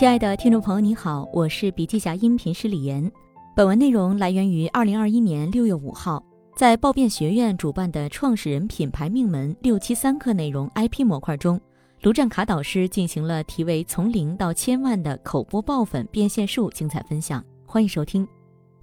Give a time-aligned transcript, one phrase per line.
[0.00, 3.12] 亲爱的听众朋友，你好，我是笔记侠音频师李岩。
[3.54, 6.24] 本文内容来源于二零二一年六月五号，
[6.56, 11.60] 在暴变学院主办的创始人品牌命门六七三课内容 IP 模块中，
[12.00, 18.26] 卢占卡导师进行了题为“从零到千万”的口播爆粉变现术精彩分享，欢迎收听。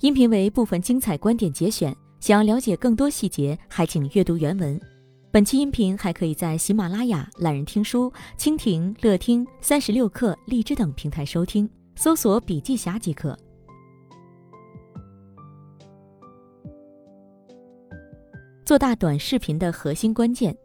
[0.02, 4.80] 音频为部分精彩观点节选，想要了解更多细节，还请阅读原文。
[5.30, 13.38] 本期音频还可以在喜马拉雅、懒人听书、蜻蜓、乐听、三十六课、荔枝等平台收听，搜索“笔记侠”即可。
[18.66, 20.58] 做大短视频的核心关键，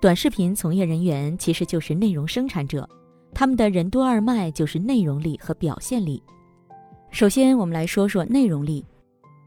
[0.00, 2.88] 短视频从业人员其实就是内容生产者，
[3.34, 6.20] 他们的人多二脉就是内容力和表现力。
[7.10, 8.84] 首先，我们来说说内容力，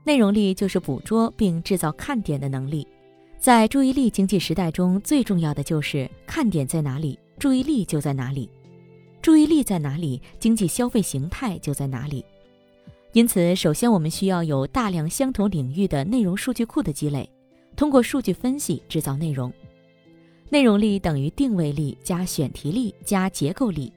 [0.05, 2.87] 内容力就是捕捉并制造看点的能力。
[3.39, 8.49] 在注意力经济时代中，最重要的就是看点在哪里，注意力就在哪里；
[9.21, 12.25] 注意力在哪里，经济消费形态就在哪里。
[13.13, 17.29] 因此，首先我们需要有大量相同领域的内容数据库的积累，
[17.75, 19.53] 通过数据分析制造内容。
[20.49, 23.93] 内容力等于定位力加选题力加结构力。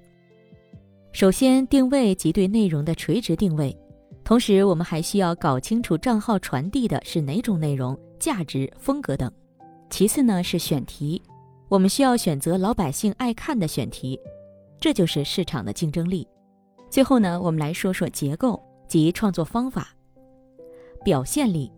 [1.13, 3.75] 首先，定位即对内容的垂直定位，
[4.25, 7.99] 同时我们还需要搞清楚账号传递的是哪种内容。
[8.19, 9.31] 价值、风格等。
[9.91, 11.23] 其次呢是选题，
[11.69, 14.19] 我们需要选择老百姓爱看的选题，
[14.79, 16.27] 这就是市场的竞争力。
[16.91, 19.89] 最后呢，我们来说说结构及创作方法。
[21.05, 21.71] 表现力，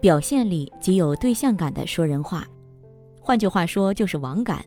[0.00, 2.46] 表现力即有对象感的说人话，
[3.20, 4.64] 换句话说就是网感。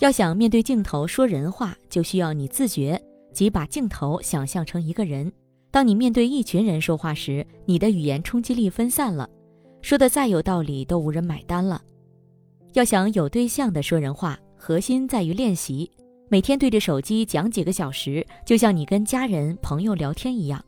[0.00, 3.00] 要想面对镜头说人话，就需要你自觉，
[3.32, 5.32] 即把镜头想象成一个人。
[5.70, 9.28] 当你面对一群人说话时，你的语言冲击力分散了。
[9.84, 11.78] 说的再有道理都无人买单了。
[12.72, 15.90] 要想有对象的说人话，核心在于练习。
[16.30, 20.64] 每天对着手机讲几个小时，就像你跟家人朋友聊天一样。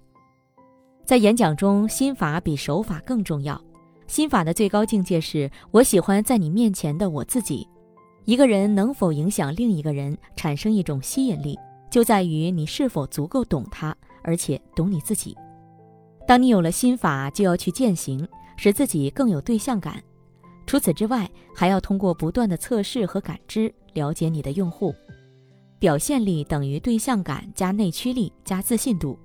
[1.06, 3.58] 在演讲中，心法比手法更重要。
[4.06, 7.66] 心法的最高境界是我喜欢在你面前的我自己。
[8.26, 11.58] 一个人能否影响另一个人，产生一种吸引力，
[11.90, 15.34] 就在于你是否足够懂他，而且懂你自己。
[16.28, 18.28] 当你有了心法，就要去践行。
[18.56, 20.02] 使自己更有对象感。
[20.66, 24.94] 除此之外，还要通过不断的测试和感知，了解你的用户。
[25.78, 29.18] 表现力等于对象感加内驱力加自信度。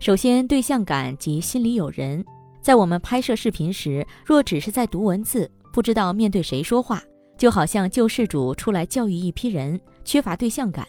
[0.00, 2.24] 首先，对象感即心里有人。
[2.60, 7.00] 在我们拍摄视频时，若只是在读文字，不知道面对谁说话，
[7.38, 10.84] 就好像救世主出来教育一批人，缺乏对象感。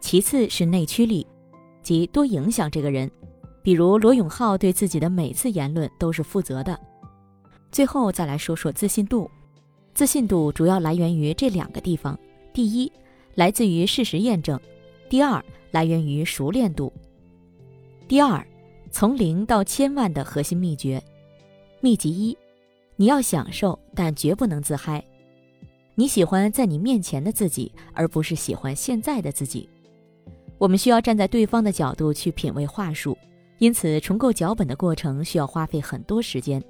[0.00, 1.26] 其次是内驱力，
[1.82, 3.10] 即多影响这个人。
[3.64, 6.78] 比如罗永浩对自己的每次言论都是负责的。
[7.72, 9.28] 最后再来说说自信度，
[9.94, 12.16] 自信度主要来源于这两个地方：
[12.52, 12.92] 第一，
[13.34, 14.58] 来自于事实验证；
[15.08, 16.92] 第二，来源于熟练度。
[18.06, 18.46] 第二，
[18.90, 21.02] 从零到千万的核心秘诀，
[21.80, 22.36] 秘籍一：
[22.96, 25.02] 你要享受，但绝不能自嗨。
[25.94, 29.66] 你喜欢在你面前的自己，而不是喜欢现在的自己。
[30.58, 33.16] 我们需要站在对方的角度去品味话术。
[33.58, 36.62] 因此，重构脚本的过程需要花费很多时间。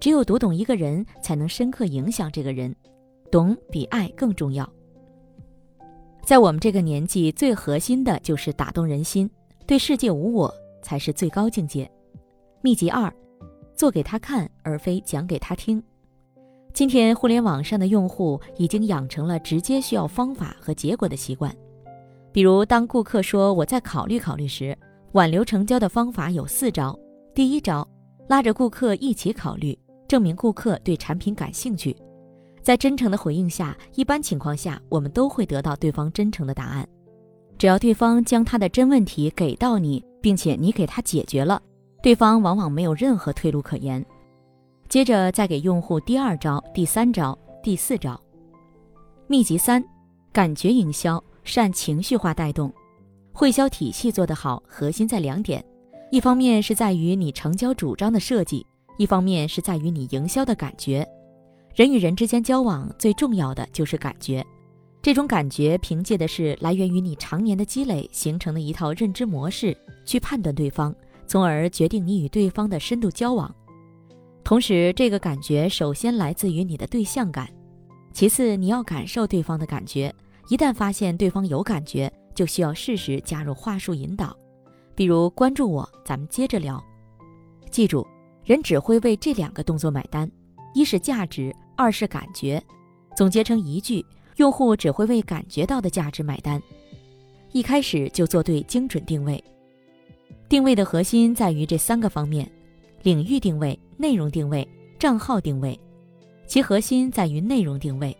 [0.00, 2.74] 只有读懂一个人，才能深刻影响这个人。
[3.30, 4.68] 懂比爱更重要。
[6.24, 9.28] 在我们这个年纪，最核心的就是打动人心，
[9.66, 10.52] 对世界无我
[10.82, 11.90] 才是最高境界。
[12.62, 13.12] 秘籍二：
[13.74, 15.82] 做给他看，而非讲给他听。
[16.72, 21.54] 今天，互联网上的用户已经养成了直接需要方法和结果的习惯。
[22.32, 24.76] 比如，当顾客说“我再考虑考虑”时，
[25.12, 26.98] 挽留成交的方法有四招。
[27.34, 27.86] 第一招，
[28.28, 31.96] 拉着顾客一起考虑，证明顾客对产品感兴趣。
[32.62, 36.86] 在真诚的回应下，一般情况下，我们都会得到对方真诚的答案。
[37.58, 41.60] 只要对方将他的真问题给到你，并且你给他解决了，
[42.02, 44.04] 对方往往没有任何退路可言。
[44.88, 48.20] 接着再给用户第二招、第三招、第四招。
[49.26, 49.82] 秘籍三：
[50.32, 52.72] 感觉营销，善情绪化带动。
[53.40, 55.64] 会销体系做得好，核心在两点：
[56.10, 58.66] 一方面是在于你成交主张的设计，
[58.98, 61.08] 一方面是在于你营销的感觉。
[61.74, 64.44] 人与人之间交往最重要的就是感觉，
[65.00, 70.94] 这种感觉凭借的是来源于你常年的积累形成的一套认知模式，去判断对方，
[71.26, 73.50] 从而决定你与对方的深度交往。
[74.44, 77.48] 同时，这个感觉首先来自于你的对象感，
[78.12, 80.14] 其次你要感受对方的感觉。
[80.50, 84.36] 一旦发现对方有感觉，就需要适时加入话术引导，
[84.94, 86.82] 比如关注我，咱们接着聊。
[87.70, 88.06] 记住，
[88.44, 90.30] 人只会为这两个动作买单：
[90.74, 92.62] 一是价值，二是感觉。
[93.16, 94.04] 总结成一句，
[94.36, 96.62] 用户只会为感觉到的价值买单。
[97.52, 99.42] 一开始就做对精准定位。
[100.48, 102.50] 定位的核心在于这三个方面：
[103.02, 104.66] 领域定位、内容定位、
[104.98, 105.78] 账号定位。
[106.46, 108.16] 其核心在于内容定位。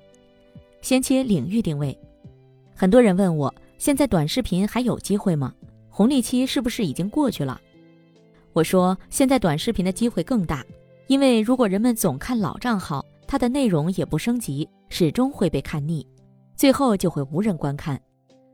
[0.83, 1.97] 先切领域定位。
[2.75, 5.55] 很多人问我，现在短视频还有机会吗？
[5.89, 7.59] 红利期是不是已经过去了？
[8.53, 10.63] 我说，现在短视频的机会更大，
[11.07, 16.07] 因为如果人们总看老账号，它的内容也不升级，始终会被看腻，
[16.57, 17.99] 最后就会无人观看。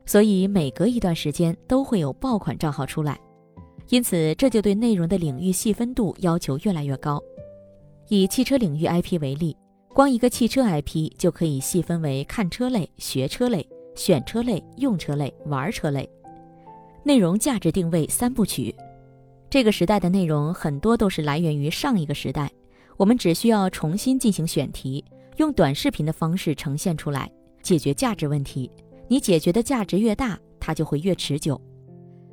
[0.05, 3.19] 所以每隔一段时间都会有爆款账号出来，
[3.89, 7.21] 因此这就对内容的领域细分度要求越来越高。
[8.07, 9.57] 以汽车领域 IP 为例，
[9.89, 13.67] 光一个汽车 IP 就可以细分为看车类、学车类。
[13.97, 16.07] 选车类、用车类、玩车类，
[17.03, 18.73] 内容价值定位三部曲。
[19.49, 22.49] 这个时代的内容很多都是来源于上一个时代，
[22.95, 25.03] 我们只需要重新进行选题，
[25.37, 27.29] 用短视频的方式呈现出来，
[27.63, 28.71] 解决价值问题。
[29.07, 31.59] 你解决的价值越大，它就会越持久。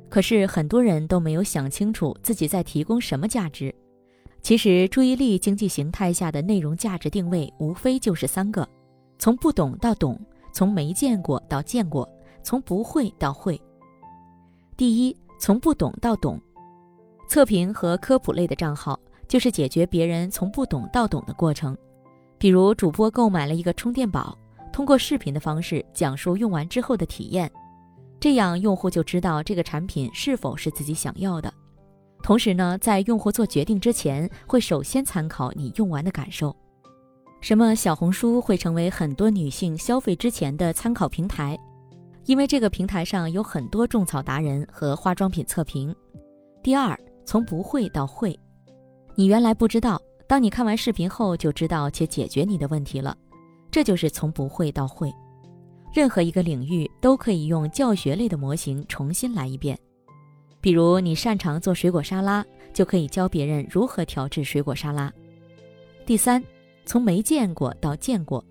[0.07, 3.73] 可是很多人都没有想清楚自己在提供什么价值。
[4.41, 8.67] 其实，注意力经济形态下的内容价值定位无非就是三个：
[9.17, 10.19] 从不懂到懂。
[10.55, 12.09] 从没见过到见过，
[12.41, 13.61] 从不会到会。
[14.77, 16.39] 第一，从不懂到懂。
[17.27, 18.97] 测评和科普类的账号
[19.27, 21.77] 就是解决别人从不懂到懂的过程。
[22.37, 24.37] 比如主播购买了一个充电宝，
[24.71, 27.51] 通过视频的方式讲述用完之后的体验，
[28.17, 31.53] 这样用户就知道这个产品是否是自己想要的。
[32.23, 36.55] 同时呢，在用户做决定之前，会首先参考你用完的感受。
[37.45, 41.55] 什么小红书会成为很多女性消费之前的参考平台？
[42.25, 45.95] 因为这个平台上有很多种草达人和化妆品测评。
[46.63, 48.35] 第二，从不会到会，
[49.13, 53.15] 你原来不知道，当你看完视频后就知道且解决你的问题了，
[53.69, 55.13] 这就是从不会到会。
[55.93, 59.77] 任何一个领域都可以用教学类的模型重新来一遍。
[60.59, 62.43] 比如你擅长做水果沙拉，
[62.73, 65.13] 就可以教别人如何调制水果沙拉。
[66.07, 66.43] 第三。
[66.85, 68.43] 从没见过到见过，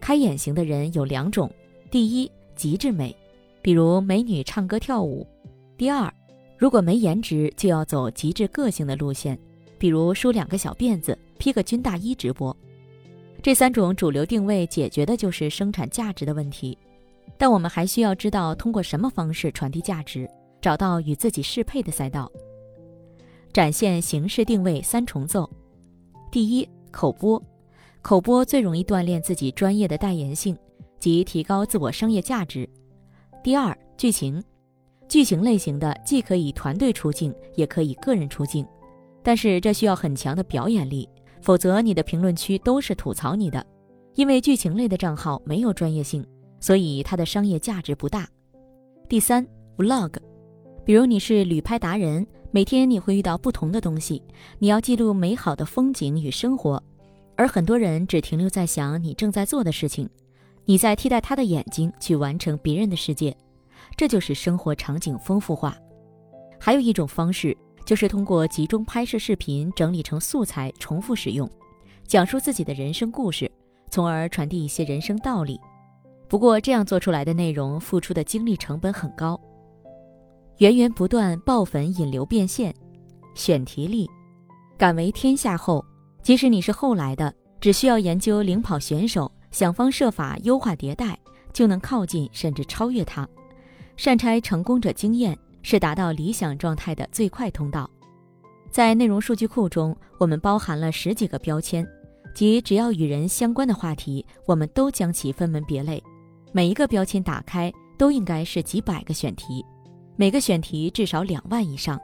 [0.00, 1.50] 开眼型的人有两种：
[1.90, 3.14] 第一，极致美，
[3.60, 5.26] 比如美女唱歌跳舞；
[5.76, 6.12] 第二，
[6.56, 9.38] 如果没颜值，就要走极致个性的路线，
[9.78, 12.56] 比如梳两个小辫子，披个军大衣直播。
[13.42, 16.78] 这三种主流定位解决的就是生产价值的问题，
[17.36, 20.30] 但我们还需要知道通过什么方式传递价值，
[20.60, 22.30] 找到与自己适配的赛道，
[23.52, 25.50] 展现形式定位三重奏：
[26.30, 26.68] 第一。
[26.92, 27.42] 口播，
[28.02, 30.56] 口播最容易锻炼自己专业的代言性，
[31.00, 32.68] 及提高自我商业价值。
[33.42, 34.40] 第二，剧情，
[35.08, 38.64] 剧情类型的既可以团队出镜，也可以个人出镜，
[39.22, 41.08] 但是这需要很强的表演力，
[41.40, 43.66] 否则你的评论区都是吐槽你的。
[44.14, 46.24] 因为剧情类的账号没有专业性，
[46.60, 48.28] 所以它的商业价值不大。
[49.08, 49.46] 第三
[49.78, 50.12] ，vlog，
[50.84, 52.26] 比如你是旅拍达人。
[52.54, 54.22] 每天你会遇到不同的东西，
[54.58, 56.82] 你要记录美好的风景与生活，
[57.34, 60.06] 而很多人只停留在想你正在做的事情，
[60.66, 63.34] 你在替代他的眼睛去完成别人的世界，
[63.96, 65.74] 这就是生活场景丰富化。
[66.60, 67.56] 还有一种方式
[67.86, 71.48] 就是通过集中拍摄视频整理成素材重复使用，
[72.06, 73.50] 讲述自己的人生故事，
[73.90, 75.58] 从而传递一些人生道理。
[76.28, 79.40] 不过这样做出来的内容付出的精力成本很高。
[80.58, 82.74] 源源不断爆粉引流变现，
[83.34, 84.08] 选题力，
[84.78, 85.84] 敢为天下后。
[86.22, 91.18] 即使你是后来的，只需要研究领跑选手，想方设法优化迭代，
[91.52, 93.28] 就能靠近甚至超越他。
[93.96, 97.90] 善拆成功者经验是达到理想状态的最快通道。
[98.70, 101.84] 在内容数据库中，我们包含了十几个标签，
[102.34, 106.00] 即只要与人相关的话题，我们都将其分门别类。
[106.52, 109.64] 每一个标签打开，都应该是几百个选题。
[110.14, 112.00] 每个选题至少两万以上，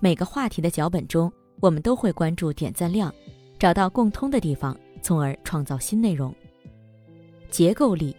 [0.00, 3.14] 每个话题的脚本中，我们都会关注点赞量，
[3.58, 6.34] 找到共通的地方，从而创造新内容。
[7.50, 8.16] 结构力，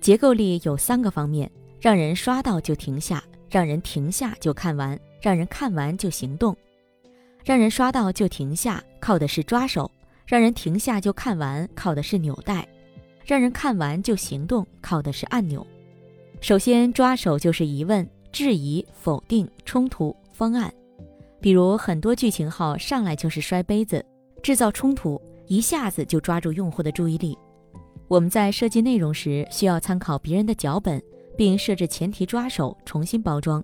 [0.00, 1.50] 结构力有三个方面：
[1.80, 6.56] 让人刷到就停下，让人停下就看完，让人看完就行动。
[7.44, 9.84] 让人刷到就停下，靠的是抓手；
[10.24, 12.64] 让人停下就看完，靠的是纽带；
[13.26, 15.66] 让人看完就行动，靠的是按钮。
[16.40, 18.08] 首先，抓手就是疑问。
[18.32, 20.72] 质疑、否定、冲突、方案，
[21.40, 24.04] 比如很多剧情号上来就是摔杯子，
[24.42, 27.36] 制造冲突，一下子就抓住用户的注意力。
[28.08, 31.00] 我们在设计内容时，需要参考别人的脚本，
[31.36, 33.62] 并设置前提抓手，重新包装。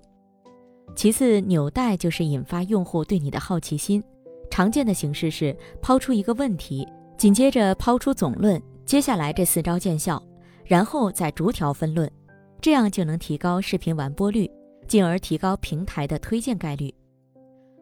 [0.95, 4.03] 其次，纽带就是引发用户对你的好奇心。
[4.51, 10.21] 常见的形式是抛出一个问题，紧接着抛出总论，接下来这四招见效，
[10.65, 12.09] 然后再逐条分论。
[12.59, 14.49] 这样就能提高视频完播率，
[14.89, 16.93] 进而提高平台的推荐概率。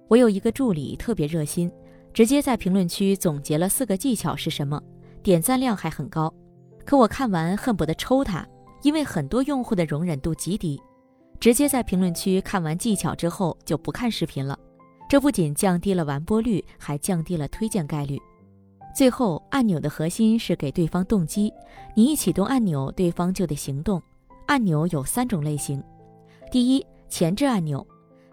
[0.10, 1.72] 我有一个助理特别热心，
[2.14, 4.80] 直接在评论区总结了四个技巧是什么，
[5.24, 6.32] 点赞量还很高。
[6.86, 8.48] 可我看完恨不得抽他，
[8.84, 10.80] 因为很多用户的容忍度极低，
[11.40, 14.58] 直接在评论区看完技巧之后就不看视频了。
[15.10, 18.20] 这不仅降低了完播率，还降低了推荐概率。
[18.94, 21.54] 最后，按钮的核心是给对方动机，
[21.96, 24.02] 你一启动按钮，对方就得行动。
[24.48, 25.84] 按钮有三种类型，
[26.52, 27.86] 第一，前置按钮。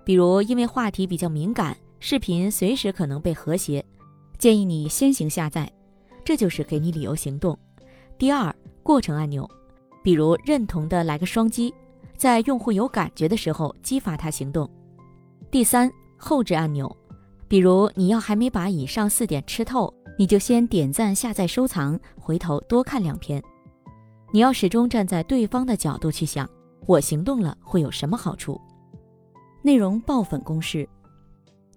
[0.05, 3.85] 比如，因为话题比较敏感，视频随时可能被和谐，
[4.39, 5.71] 建议你先行下载，
[6.25, 7.59] 这就是给你理由行动。
[8.19, 9.49] 第二，过程按钮，
[10.03, 11.73] 比如认同的来个双击，
[12.17, 14.69] 在用户有感觉的时候激发他行动。
[15.51, 16.95] 第三，后置按钮，
[17.49, 23.43] 比如你要还没把以上四点吃透，你就先点赞、下载、收藏，回头多看两篇。
[24.33, 26.49] 你要始终站在对方的角度去想，
[26.87, 28.61] 我行动了会有什么好处？
[29.63, 30.87] 内容爆粉公式，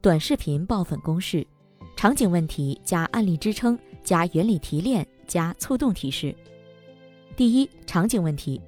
[0.01, 1.47] 短视频爆粉公式：
[1.95, 6.35] 场景问题加案例支撑加原理提炼加触动提示。
[7.37, 8.59] 第一，场景问题，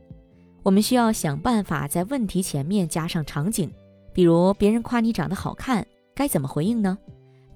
[0.63, 3.69] 我们需要想办法在问题前面加上场景，
[4.13, 6.97] 比如别人夸你长得好看，该怎么回应呢？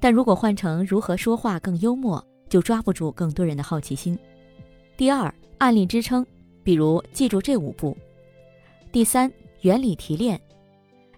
[0.02, 4.20] 但如果换成如何说话更幽默，就抓不住更多人的好奇心。
[4.98, 6.26] 第二，案例支撑，
[6.64, 7.98] 比如记住这五步。
[8.94, 9.30] 第三，
[9.62, 10.40] 原理提炼。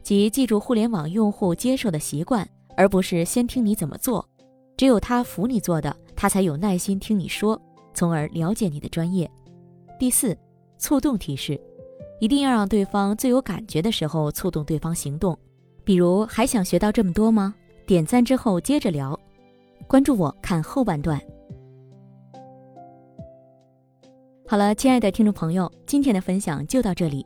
[0.01, 4.25] 即记住互联网用户接受的习惯，而不是先听你怎么做。
[4.77, 7.61] 只有他服你做的，他才有耐心听你说，
[7.93, 9.29] 从而了解你的专业。
[9.99, 10.37] 第四，
[10.77, 11.59] 触动提示，
[12.21, 15.37] 一定要让对方最有感觉的时候触动对方行动。
[15.83, 17.53] 比如还想学到这么多吗？
[17.85, 19.19] 点赞之后接着聊，
[19.85, 21.21] 关注我看后半段。
[24.47, 27.25] 好了，亲爱的听众朋友，今天的分享就到这里，